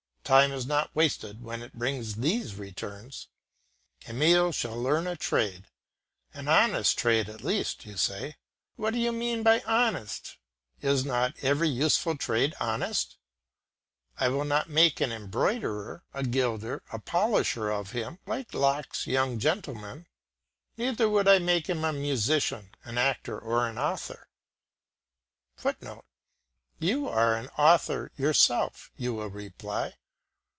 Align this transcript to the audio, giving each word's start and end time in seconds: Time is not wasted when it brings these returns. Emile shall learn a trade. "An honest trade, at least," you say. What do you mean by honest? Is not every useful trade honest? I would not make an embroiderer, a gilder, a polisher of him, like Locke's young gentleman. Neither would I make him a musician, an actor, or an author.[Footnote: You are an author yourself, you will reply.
Time 0.23 0.51
is 0.53 0.65
not 0.67 0.95
wasted 0.95 1.43
when 1.43 1.61
it 1.61 1.73
brings 1.73 2.15
these 2.15 2.55
returns. 2.55 3.27
Emile 4.07 4.53
shall 4.53 4.81
learn 4.81 5.05
a 5.05 5.17
trade. 5.17 5.67
"An 6.33 6.47
honest 6.47 6.97
trade, 6.97 7.27
at 7.27 7.43
least," 7.43 7.85
you 7.85 7.97
say. 7.97 8.37
What 8.77 8.93
do 8.93 8.99
you 9.01 9.11
mean 9.11 9.43
by 9.43 9.59
honest? 9.67 10.37
Is 10.81 11.03
not 11.03 11.35
every 11.41 11.67
useful 11.67 12.15
trade 12.15 12.53
honest? 12.61 13.17
I 14.17 14.29
would 14.29 14.47
not 14.47 14.69
make 14.69 15.01
an 15.01 15.11
embroiderer, 15.11 16.05
a 16.13 16.23
gilder, 16.23 16.81
a 16.93 16.97
polisher 16.99 17.69
of 17.69 17.91
him, 17.91 18.19
like 18.25 18.53
Locke's 18.53 19.07
young 19.07 19.37
gentleman. 19.37 20.07
Neither 20.77 21.09
would 21.09 21.27
I 21.27 21.39
make 21.39 21.67
him 21.67 21.83
a 21.83 21.91
musician, 21.91 22.73
an 22.85 22.97
actor, 22.97 23.37
or 23.37 23.67
an 23.67 23.77
author.[Footnote: 23.77 26.05
You 26.79 27.09
are 27.09 27.35
an 27.35 27.49
author 27.57 28.13
yourself, 28.15 28.93
you 28.95 29.13
will 29.15 29.27
reply. 29.27 29.95